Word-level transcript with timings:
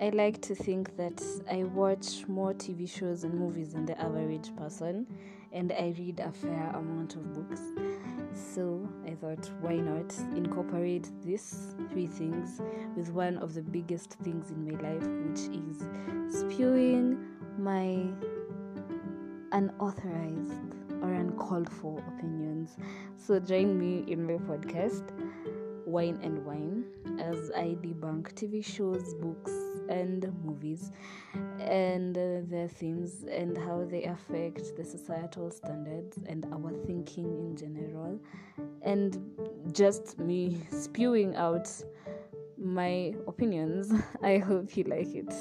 I 0.00 0.08
like 0.08 0.40
to 0.42 0.54
think 0.54 0.96
that 0.96 1.22
I 1.50 1.64
watch 1.64 2.26
more 2.26 2.54
TV 2.54 2.88
shows 2.88 3.22
and 3.22 3.34
movies 3.34 3.74
than 3.74 3.84
the 3.84 4.00
average 4.00 4.56
person, 4.56 5.06
and 5.52 5.72
I 5.72 5.94
read 5.98 6.20
a 6.20 6.32
fair 6.32 6.70
amount 6.74 7.16
of 7.16 7.34
books. 7.34 7.60
So 8.32 8.88
I 9.06 9.10
thought, 9.10 9.50
why 9.60 9.74
not 9.74 10.16
incorporate 10.34 11.10
these 11.22 11.74
three 11.90 12.06
things 12.06 12.62
with 12.96 13.12
one 13.12 13.36
of 13.38 13.52
the 13.52 13.60
biggest 13.60 14.12
things 14.24 14.50
in 14.50 14.64
my 14.64 14.80
life, 14.80 15.06
which 15.26 15.54
is 15.54 15.84
spewing 16.34 17.22
my 17.58 18.06
unauthorized 19.52 20.62
or 21.02 21.12
uncalled 21.12 21.70
for 21.70 22.02
opinions. 22.16 22.78
So 23.18 23.38
join 23.38 23.78
me 23.78 24.10
in 24.10 24.26
my 24.26 24.38
podcast, 24.44 25.10
Wine 25.84 26.18
and 26.22 26.42
Whine, 26.46 26.84
as 27.20 27.50
I 27.56 27.76
debunk 27.82 28.32
TV 28.34 28.64
shows, 28.64 29.14
books, 29.14 29.52
and 29.88 30.32
movies 30.44 30.92
and 31.60 32.16
uh, 32.16 32.40
their 32.48 32.68
themes 32.68 33.24
and 33.30 33.56
how 33.58 33.84
they 33.84 34.04
affect 34.04 34.76
the 34.76 34.84
societal 34.84 35.50
standards 35.50 36.18
and 36.26 36.46
our 36.52 36.72
thinking 36.86 37.26
in 37.44 37.56
general. 37.56 38.20
And 38.82 39.18
just 39.72 40.18
me 40.18 40.58
spewing 40.70 41.36
out 41.36 41.68
my 42.60 43.14
opinions 43.26 43.90
i 44.22 44.36
hope 44.36 44.76
you 44.76 44.84
like 44.84 45.14
it 45.14 45.32